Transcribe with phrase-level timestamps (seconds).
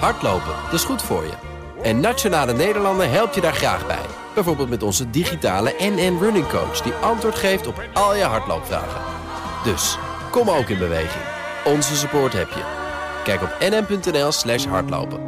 [0.00, 1.32] Hardlopen, dat is goed voor je.
[1.82, 4.06] En Nationale Nederlanden helpt je daar graag bij.
[4.34, 6.80] Bijvoorbeeld met onze digitale NN Running Coach...
[6.80, 9.00] die antwoord geeft op al je hardloopvragen.
[9.64, 9.98] Dus,
[10.30, 11.24] kom ook in beweging.
[11.64, 12.62] Onze support heb je.
[13.24, 15.20] Kijk op nn.nl slash hardlopen.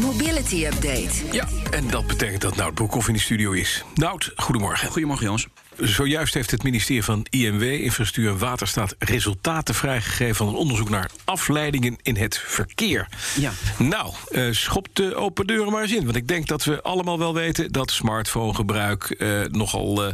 [0.00, 1.10] Mobility Update.
[1.32, 3.84] Ja, en dat betekent dat Nout Broekhoff in de studio is.
[3.94, 4.88] Nout, goedemorgen.
[4.88, 5.48] Goedemorgen, jongens.
[5.80, 8.94] Zojuist heeft het ministerie van INW, Infrastructuur en Waterstaat...
[8.98, 13.08] resultaten vrijgegeven van een onderzoek naar afleidingen in het verkeer.
[13.40, 13.52] Ja.
[13.78, 16.04] Nou, uh, schop de open deuren maar eens in.
[16.04, 20.12] Want ik denk dat we allemaal wel weten dat smartphonegebruik uh, nogal uh,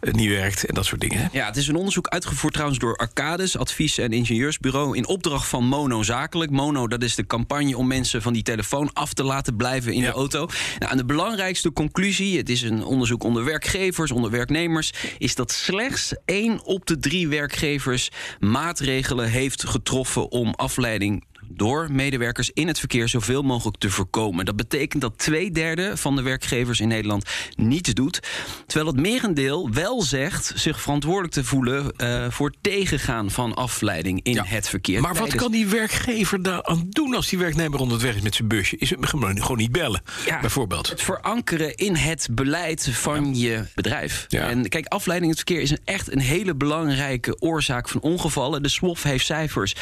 [0.00, 1.18] niet werkt en dat soort dingen.
[1.18, 1.26] Hè?
[1.32, 4.96] Ja, het is een onderzoek uitgevoerd trouwens door Arcades, advies- en ingenieursbureau...
[4.96, 6.50] in opdracht van Mono Zakelijk.
[6.50, 10.00] Mono, dat is de campagne om mensen van die telefoon af te laten blijven in
[10.00, 10.06] Ja.
[10.10, 10.48] de auto.
[10.78, 14.92] Nou, en de belangrijkste conclusie, het is een onderzoek onder werkgevers, onder werknemers...
[15.18, 21.24] is dat slechts één op de drie werkgevers maatregelen heeft getroffen om afleiding
[21.58, 24.44] door medewerkers in het verkeer zoveel mogelijk te voorkomen.
[24.44, 27.24] Dat betekent dat twee derde van de werkgevers in Nederland
[27.54, 28.20] niets doet.
[28.66, 34.32] Terwijl het merendeel wel zegt zich verantwoordelijk te voelen eh, voor tegengaan van afleiding in
[34.32, 34.44] Ja.
[34.46, 35.00] het verkeer.
[35.00, 38.48] Maar wat kan die werkgever daar aan doen als die werknemer onderweg is met zijn
[38.48, 38.76] busje?
[38.76, 40.88] Is het gewoon niet bellen, Ja, bijvoorbeeld?
[40.88, 44.26] Het verankeren in het beleid van je bedrijf.
[44.28, 48.62] En kijk, afleiding in het verkeer is een, echt een hele belangrijke oorzaak van ongevallen.
[48.62, 49.74] De SWOF heeft cijfers.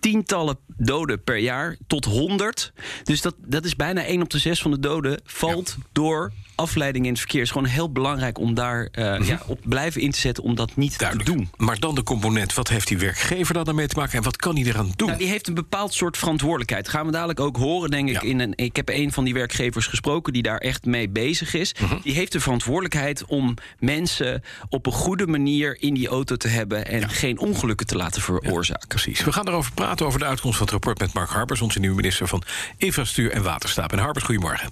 [0.00, 2.72] Tientallen doden per jaar tot 100.
[3.04, 7.04] Dus dat, dat is bijna 1 op de 6 van de doden valt door afleiding
[7.04, 7.40] in het verkeer.
[7.40, 10.54] Het is gewoon heel belangrijk om daar eh, ja, op blijven in te zetten om
[10.54, 10.98] dat niet Mhm.
[10.98, 11.28] Duidelijk.
[11.30, 11.50] te doen.
[11.56, 14.36] Maar dan de component, wat heeft die werkgever daar dan mee te maken en wat
[14.36, 15.06] kan hij eraan doen?
[15.06, 16.88] Nou, die heeft een bepaald soort verantwoordelijkheid.
[16.88, 18.14] Gaan we dadelijk ook horen, denk ik.
[18.14, 18.20] Ja.
[18.28, 21.74] In een, ik heb een van die werkgevers gesproken die daar echt mee bezig is.
[21.80, 21.96] Mhm.
[22.02, 26.86] Die heeft de verantwoordelijkheid om mensen op een goede manier in die auto te hebben
[26.86, 28.88] en geen ongelukken te laten veroorzaken.
[28.88, 29.24] Precies.
[29.24, 31.96] We gaan erover praten over de uitkomst van het rapport met Mark Harbers, onze nieuwe
[31.96, 32.42] minister van
[32.76, 33.92] Infrastructuur en Waterstaat.
[33.92, 34.70] En Harbers, goedemorgen.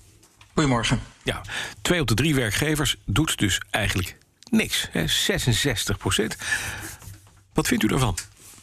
[0.55, 1.01] Goedemorgen.
[1.23, 1.41] Ja,
[1.83, 4.17] twee op de drie werkgevers doet dus eigenlijk
[4.51, 4.89] niks.
[4.91, 6.37] Hè, 66 procent.
[7.53, 8.17] Wat vindt u daarvan?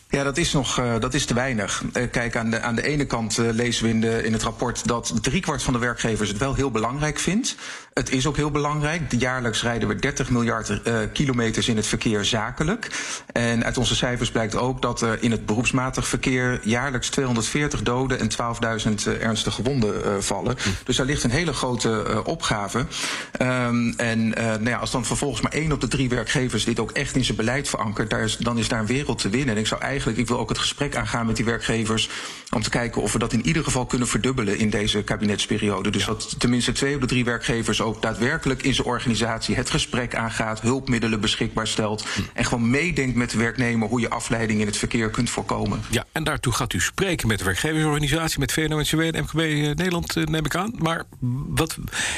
[0.09, 1.83] Ja, dat is nog eh, dat is te weinig.
[1.93, 4.43] Eh, kijk, aan de, aan de ene kant eh, lezen we in, de, in het
[4.43, 7.55] rapport dat driekwart van de werkgevers het wel heel belangrijk vindt.
[7.99, 9.01] Het is ook heel belangrijk.
[9.17, 12.89] Jaarlijks rijden we 30 miljard eh, kilometers in het verkeer zakelijk.
[13.31, 18.19] En uit onze cijfers blijkt ook dat er in het beroepsmatig verkeer jaarlijks 240 doden
[18.19, 20.55] en 12.000 eh, ernstige gewonden eh, vallen.
[20.83, 22.85] Dus daar ligt een hele grote opgave.
[23.31, 26.91] Ehm, en nou ja, als dan vervolgens maar één op de drie werkgevers dit ook
[26.91, 29.55] echt in zijn beleid verankert, daar is, dan is daar een wereld te winnen.
[29.55, 32.09] En ik zou eigenlijk, ik wil ook het gesprek aangaan met die werkgevers
[32.51, 35.89] om te kijken of we dat in ieder geval kunnen verdubbelen in deze kabinetsperiode.
[35.89, 40.15] Dus dat tenminste twee op de drie werkgevers ook daadwerkelijk in zijn organisatie het gesprek
[40.15, 44.77] aangaat, hulpmiddelen beschikbaar stelt en gewoon meedenkt met de werknemer hoe je afleiding in het
[44.77, 45.81] verkeer kunt voorkomen.
[45.89, 50.15] Ja, en daartoe gaat u spreken met de werkgeversorganisatie, met VNO-NCW en MKB eh, Nederland,
[50.15, 50.73] eh, neem ik aan.
[50.77, 51.03] Maar
[51.47, 51.77] wat,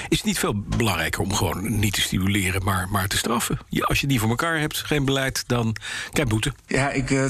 [0.10, 3.60] is het niet veel belangrijker om gewoon niet te stimuleren, maar, maar te straffen?
[3.70, 5.76] Ja, als je niet voor elkaar hebt, geen beleid, dan
[6.12, 6.54] krijg je boete.
[6.68, 7.26] Ja, ik, eh,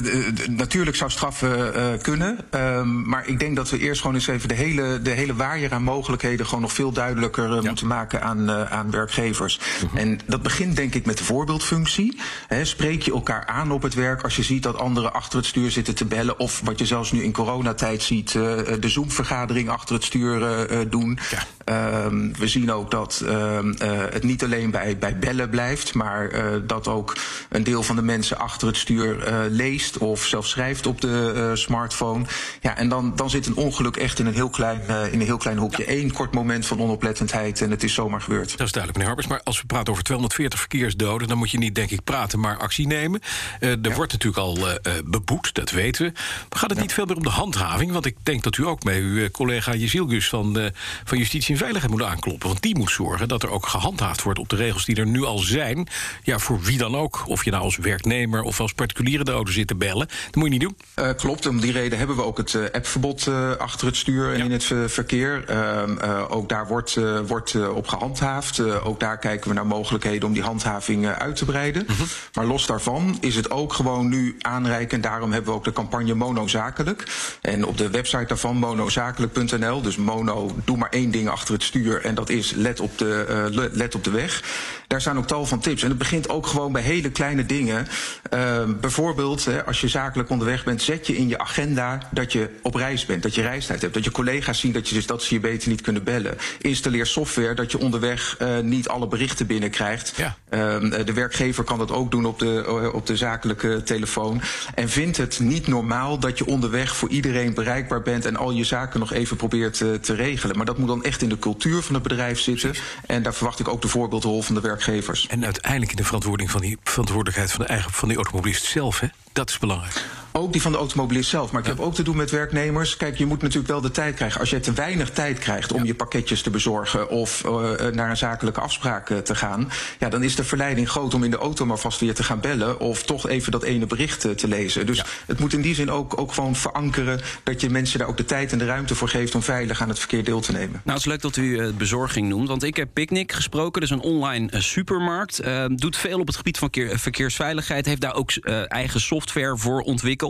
[0.48, 2.38] natuurlijk zou straffen kunnen.
[2.50, 5.72] ehm, maar ik denk dat we eerst gewoon eens even de hele, de hele waaier
[5.72, 9.60] aan mogelijkheden gewoon nog veel duidelijker moeten maken aan, eh, aan werkgevers.
[9.94, 12.20] En dat begint denk ik met de voorbeeldfunctie.
[12.62, 15.70] Spreek je elkaar aan op het werk als je ziet dat anderen achter het stuur
[15.70, 16.38] zitten te bellen.
[16.38, 18.42] Of wat je zelfs nu in coronatijd ziet, eh,
[18.80, 21.18] de Zoom-vergadering achter het stuur eh, eh, doen.
[21.30, 21.46] Ja.
[21.68, 26.28] Ehm, we zien ook dat ehm, eh, het niet alleen bij, bij bellen blijft, maar
[26.28, 27.16] eh, dat ook
[27.48, 31.32] een deel van de mensen achter het stuur eh, leest of zelfs schrijft op de
[31.34, 32.24] eh, smartphone.
[32.60, 35.26] Ja, en dan, dan zit een ongeluk echt in een heel klein, eh, in een
[35.26, 35.98] heel klein hoekje.
[35.98, 38.50] Eén kort moment van onoplettendheid en het is zomaar gebeurd.
[38.56, 39.26] Dat is duidelijk, meneer Harbers.
[39.26, 41.28] Maar als we praten over 240 verkeersdoden...
[41.28, 43.20] dan moet je niet, denk ik, praten, maar actie nemen.
[43.60, 46.12] Eh, er wordt natuurlijk al eh, beboet, dat weten we.
[46.48, 47.92] Maar gaat het niet veel meer om de handhaving?
[47.92, 50.70] Want ik denk dat u ook met uw collega Jezielgus van,
[51.04, 52.48] van Justitie en Veiligheid moet aankloppen.
[52.48, 55.24] Want die moet zorgen dat er ook gehandhaafd wordt op de regels die er nu
[55.24, 55.88] al zijn.
[56.22, 57.22] Ja, voor wie dan ook.
[57.26, 60.06] Of je nou als werknemer of als particuliere de auto zit te bellen.
[60.06, 60.76] Dat moet je niet doen.
[60.94, 63.28] Eh, klopt, om die reden hebben we ook het appverbod
[63.58, 64.44] achter het stuur en Ja.
[64.44, 65.44] in het verkeer.
[65.46, 68.07] Ehm, eh, ook daar wordt, wordt op gehandhaafd.
[68.16, 71.86] Eh, ook daar kijken we naar mogelijkheden om die handhaving eh, uit te breiden.
[72.34, 74.96] Maar los daarvan is het ook gewoon nu aanreiken.
[74.96, 77.04] En daarom hebben we ook de campagne Mono Zakelijk.
[77.42, 79.82] En op de website daarvan, monozakelijk.nl.
[79.82, 82.04] Dus mono, doe maar één ding achter het stuur.
[82.04, 84.42] En dat is let op de, eh, le- let op de weg.
[84.88, 85.82] Daar staan ook tal van tips.
[85.82, 87.86] En het begint ook gewoon bij hele kleine dingen.
[88.30, 92.50] Ehm, bijvoorbeeld, hè, als je zakelijk onderweg bent, zet je in je agenda dat je
[92.62, 95.34] op reis bent, dat je reistijd hebt, dat je collega's zien dat, je, dat ze
[95.34, 96.38] je beter niet kunnen bellen.
[96.60, 100.12] Installeer software dat je onderweg eh, niet alle berichten binnenkrijgt.
[100.16, 100.36] Ja.
[100.50, 104.40] Ehm, de werkgever kan dat ook doen op de, op de zakelijke telefoon.
[104.74, 108.64] En vindt het niet normaal dat je onderweg voor iedereen bereikbaar bent en al je
[108.64, 110.56] zaken nog even probeert te regelen.
[110.56, 112.74] Maar dat moet dan echt in de cultuur van het bedrijf zitten.
[113.06, 115.26] En daar verwacht ik ook de voorbeeldrol van de werkgevers.
[115.26, 119.00] En uiteindelijk in de verantwoording van die verantwoordelijkheid van de eigen van die automobilist zelf,
[119.00, 119.06] hè?
[119.32, 120.04] Dat is belangrijk.
[120.38, 121.52] Ook die van de automobilist zelf.
[121.52, 122.96] Maar ik heb ook te doen met werknemers.
[122.96, 124.40] Kijk, je moet natuurlijk wel de tijd krijgen.
[124.40, 127.52] Als je te weinig tijd krijgt om je pakketjes te bezorgen of uh,
[127.92, 131.30] naar een zakelijke afspraak uh, te gaan, ja, dan is de verleiding groot om in
[131.30, 134.32] de auto maar vast weer te gaan bellen of toch even dat ene bericht uh,
[134.32, 134.86] te lezen.
[134.86, 135.04] Dus ja.
[135.26, 138.24] het moet in die zin ook, ook gewoon verankeren dat je mensen daar ook de
[138.24, 140.70] tijd en de ruimte voor geeft om veilig aan het verkeer deel te nemen.
[140.70, 143.80] Nou, het is leuk dat u bezorging noemt, want ik heb Picnic gesproken.
[143.80, 145.42] Dat is een online supermarkt.
[145.76, 147.86] doet veel op het gebied van verkeersveiligheid.
[147.86, 148.30] Heeft daar ook
[148.66, 150.27] eigen software voor ontwikkeld.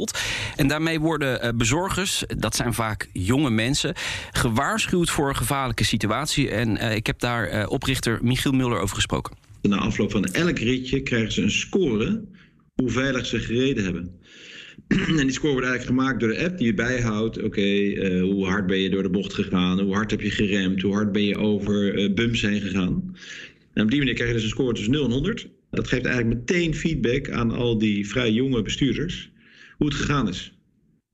[0.57, 3.95] En daarmee worden uh, bezorgers, dat zijn vaak jonge mensen,
[4.33, 6.51] gewaarschuwd voor een gevaarlijke situatie.
[6.51, 9.37] En uh, ik heb daar uh, oprichter Michiel Muller over gesproken.
[9.63, 12.25] Na afloop van elk ritje krijgen ze een score
[12.75, 14.11] hoe veilig ze gereden hebben.
[14.89, 17.43] En die score wordt eigenlijk gemaakt door de app die je bijhoudt.
[17.43, 19.81] Oké, hoe hard ben je door de bocht gegaan?
[19.81, 20.83] Hoe hard heb je geremd?
[20.83, 23.17] Hoe hard ben je over bumps heen gegaan?
[23.75, 25.49] En op die manier krijg je dus een score tussen 0 en 100.
[25.71, 29.31] Dat geeft eigenlijk meteen feedback aan al die vrij jonge bestuurders
[29.79, 30.53] hoe het gegaan is.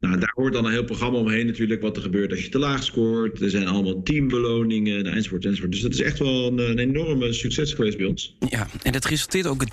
[0.01, 2.59] Nou, daar hoort dan een heel programma omheen natuurlijk wat er gebeurt als je te
[2.59, 3.41] laag scoort.
[3.41, 5.73] Er zijn allemaal teambeloningen nou, enzovoort, enzovoort.
[5.73, 8.37] Dus dat is echt wel een, een enorme succes geweest bij ons.
[8.49, 9.71] Ja, en dat resulteert ook in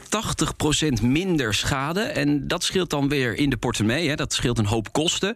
[1.03, 1.99] 80% minder schade.
[1.99, 4.09] En dat scheelt dan weer in de portemonnee.
[4.09, 4.15] Hè.
[4.15, 5.33] Dat scheelt een hoop kosten.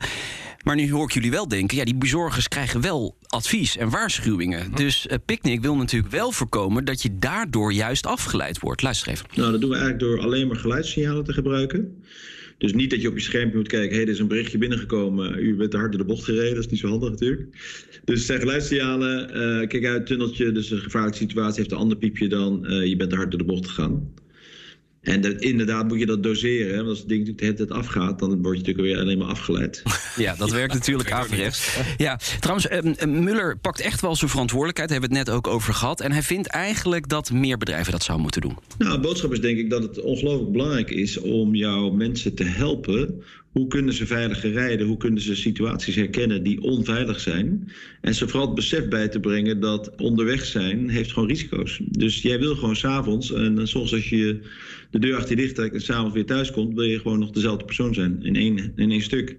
[0.64, 4.72] Maar nu hoor ik jullie wel denken, ja, die bezorgers krijgen wel advies en waarschuwingen.
[4.76, 8.82] Dus uh, Picnic wil natuurlijk wel voorkomen dat je daardoor juist afgeleid wordt.
[8.82, 9.26] Luister even.
[9.36, 12.04] Nou, dat doen we eigenlijk door alleen maar geluidssignalen te gebruiken.
[12.58, 14.58] Dus niet dat je op je schermpje moet kijken, hé, hey, er is een berichtje
[14.58, 17.48] binnengekomen, u bent te hard door de bocht gereden, dat is niet zo handig natuurlijk.
[18.04, 21.98] Dus het zijn geluidssignalen, uh, kijk uit, tunneltje, dus een gevaarlijke situatie heeft een ander
[21.98, 24.14] piepje dan, uh, je bent te hard door de bocht gegaan.
[25.06, 26.76] En dat, inderdaad moet je dat doseren.
[26.76, 29.18] Want als het ding natuurlijk de hele tijd afgaat, dan word je natuurlijk weer alleen
[29.18, 29.84] maar afgeleid.
[30.16, 31.78] Ja, dat werkt natuurlijk averechts.
[31.98, 34.90] Ja, trouwens, uh, Muller pakt echt wel zijn verantwoordelijkheid.
[34.90, 36.02] Daar hebben we het net ook over gehad.
[36.02, 38.58] En hij vindt eigenlijk dat meer bedrijven dat zouden moeten doen.
[38.78, 42.44] Nou, de boodschap is denk ik dat het ongelooflijk belangrijk is om jouw mensen te
[42.44, 43.24] helpen
[43.56, 44.88] hoe kunnen ze veiliger rijden?
[44.88, 47.72] Hoe kunnen ze situaties herkennen die onveilig zijn?
[48.02, 51.80] En ze vooral het besef bij te brengen dat onderweg zijn heeft gewoon risico's.
[51.84, 54.40] Dus jij wil gewoon s'avonds, en soms als je
[54.92, 57.32] de deur achter je dicht trekt en s'avonds weer thuis komt, wil je gewoon nog
[57.32, 59.38] dezelfde persoon zijn in één, in één stuk.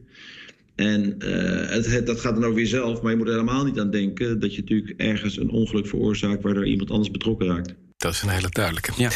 [0.75, 3.65] En uh, het, het, dat gaat dan ook weer zelf, maar je moet er helemaal
[3.65, 7.75] niet aan denken dat je natuurlijk ergens een ongeluk veroorzaakt waardoor iemand anders betrokken raakt.
[7.97, 8.93] Dat is een hele duidelijke.
[8.97, 9.11] Ja.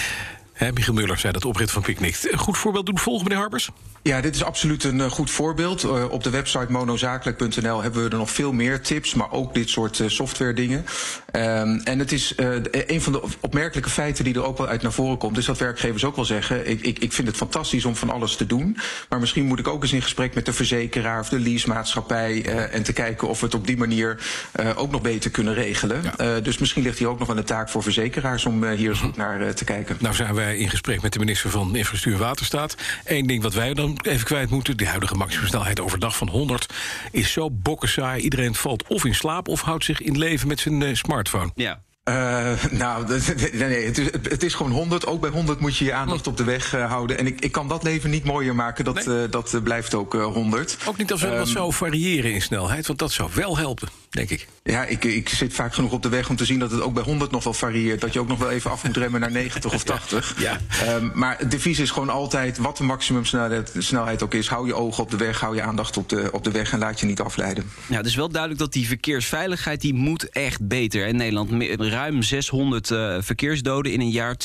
[0.52, 2.14] He, Michiel Muller zei dat opricht van Picnic.
[2.34, 3.70] Goed voorbeeld doen volgen, meneer Harbers?
[4.02, 5.84] Ja, dit is absoluut een uh, goed voorbeeld.
[5.84, 9.70] Uh, op de website monozakelijk.nl hebben we er nog veel meer tips, maar ook dit
[9.70, 10.84] soort uh, software dingen.
[11.32, 12.34] Um, en het is
[12.70, 15.58] een van de opmerkelijke feiten die er ook wel uit naar voren komt, is dat
[15.58, 18.78] werkgevers ook wel zeggen: ik, ik, ik vind het fantastisch om van alles te doen,
[19.08, 22.82] maar misschien moet ik ook eens in gesprek met de verzekeraar of de leasemaatschappij en
[22.82, 24.18] te kijken of we het op die manier
[24.76, 26.02] ook nog beter kunnen regelen.
[26.18, 26.40] Ja.
[26.40, 29.16] dus misschien ligt hier ook nog wel een taak voor verzekeraars om hier eens goed
[29.16, 29.96] naar te kijken.
[30.00, 32.74] Nou zijn wij in gesprek met de minister van Infrastructuur en Waterstaat.
[33.04, 34.76] Eén ding wat wij dan even kwijt moeten.
[34.76, 36.66] De huidige maximumsnelheid overdag van 100
[37.10, 38.22] is zo bokkensaai.
[38.22, 41.50] Iedereen valt of in slaap of houdt zich in leven met zijn uh, smartphone.
[41.54, 41.82] Ja.
[42.04, 43.06] Uh, nou,
[43.52, 45.06] nee, het, is, het is gewoon 100.
[45.06, 47.18] Ook bij 100 moet je je aandacht op de weg uh, houden.
[47.18, 48.84] En ik, ik kan dat leven niet mooier maken.
[48.84, 49.22] Dat, nee.
[49.22, 50.76] uh, dat blijft ook 100.
[50.86, 53.88] Ook niet als we um, wat zou variëren in snelheid, want dat zou wel helpen,
[54.10, 54.46] denk ik.
[54.62, 56.94] Ja, ik, ik zit vaak genoeg op de weg om te zien dat het ook
[56.94, 58.00] bij 100 nog wel varieert.
[58.00, 60.34] Dat je ook nog wel even af moet remmen naar 90 of 80.
[60.38, 60.60] Ja.
[60.84, 60.94] ja.
[60.94, 64.74] Um, maar het devies is gewoon altijd, wat de maximumsnelheid snelheid ook is, hou je
[64.74, 67.06] ogen op de weg, hou je aandacht op de, op de weg en laat je
[67.06, 67.64] niet afleiden.
[67.86, 71.06] Ja, het is wel duidelijk dat die verkeersveiligheid die moet echt beter.
[71.06, 74.36] In Nederland ruim 600 uh, verkeersdoden in een jaar,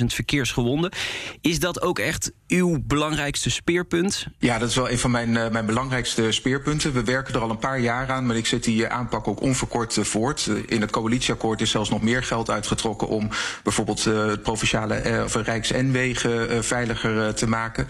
[0.00, 0.92] 20.000 verkeersgewonden.
[1.40, 4.26] Is dat ook echt uw belangrijkste speerpunt?
[4.38, 6.92] Ja, dat is wel een van mijn, uh, mijn belangrijkste speerpunten.
[6.92, 9.96] We werken er al een paar jaar aan, maar ik zet die aanpak ook onverkort
[9.96, 10.50] uh, voort.
[10.66, 13.28] in het coalitieakkoord is zelfs nog meer geld uitgetrokken om
[13.62, 17.88] bijvoorbeeld het provinciale of Rijks-N-wegen veiliger te maken.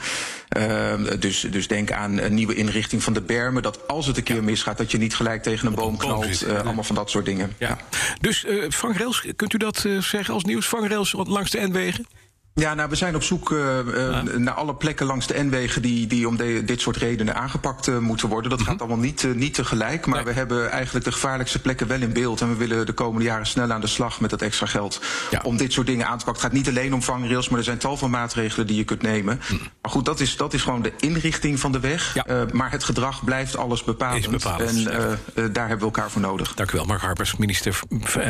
[0.48, 3.62] Ehm, dus, dus denk aan een nieuwe inrichting van de bermen.
[3.62, 4.42] Dat als het een keer ja.
[4.42, 6.42] misgaat, dat je niet gelijk tegen een boom knalt.
[6.46, 7.54] Uh, allemaal van dat soort dingen.
[7.58, 7.68] Ja.
[7.68, 7.78] Ja.
[8.20, 10.66] Dus uh, vangrails, kunt u dat uh, zeggen als nieuws?
[10.66, 12.06] Vangrails langs de N-wegen?
[12.54, 16.06] Ja, nou, we zijn op zoek uh, uh, naar alle plekken langs de N-wegen die,
[16.06, 18.50] die om de, dit soort redenen aangepakt uh, moeten worden.
[18.50, 18.74] Dat mm -hmm.
[18.74, 20.32] gaat allemaal niet, niet tegelijk, maar nee.
[20.32, 22.40] we hebben eigenlijk de gevaarlijkste plekken wel in beeld.
[22.40, 25.00] En we willen de komende jaren snel aan de slag met dat extra geld
[25.30, 25.40] ja.
[25.42, 26.42] om dit soort dingen aan te pakken.
[26.42, 29.02] Het gaat niet alleen om vangrails, maar er zijn tal van maatregelen die je kunt
[29.02, 29.40] nemen.
[29.50, 29.58] Mm.
[29.82, 32.14] Maar goed, dat is, dat is gewoon de inrichting van de weg.
[32.14, 32.46] Ja.
[32.52, 34.24] maar het gedrag blijft alles bepalend.
[34.24, 36.54] Is bepalend en daar hebben we elkaar voor nodig.
[36.54, 37.80] Dank u wel, Mark Harpers, minister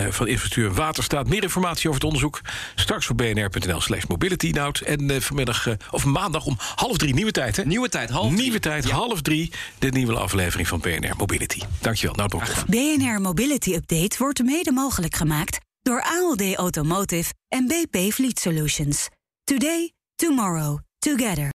[0.09, 1.29] van Infrastructuur en Waterstaat.
[1.29, 2.41] Meer informatie over het onderzoek
[2.75, 4.79] straks op bnr.nl slash mobility Nout.
[4.81, 7.65] En uh, vanmiddag, uh, of maandag om half drie, nieuwe tijd, hè?
[7.65, 8.41] Nieuwe tijd, half drie.
[8.41, 8.95] Nieuwe tijd, ja.
[8.95, 11.61] half drie, de nieuwe aflevering van BNR Mobility.
[11.81, 12.67] Dankjewel, Nout Broekhoff.
[12.67, 19.09] BNR Mobility Update wordt mede mogelijk gemaakt door ALD Automotive en BP Fleet Solutions.
[19.45, 21.49] Today, tomorrow, together.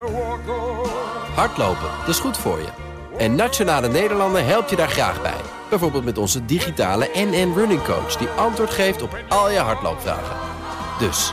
[1.34, 2.68] Hardlopen, dat is goed voor je.
[3.18, 5.40] En Nationale Nederlanden helpt je daar graag bij.
[5.70, 8.16] Bijvoorbeeld met onze digitale NN Running Coach...
[8.16, 10.36] die antwoord geeft op al je hardloopvragen.
[10.98, 11.32] Dus...